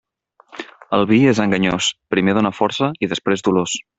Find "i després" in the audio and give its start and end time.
3.07-3.49